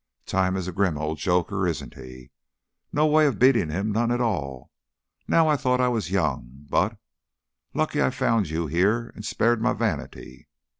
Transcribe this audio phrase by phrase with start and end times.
[0.25, 2.31] "Time is a grim old joker, isn't he?
[2.91, 4.71] No way of beating him, none at all.
[5.27, 6.97] Now I thought I was young, but
[7.75, 10.47] Lucky I found you here and spared my vanity."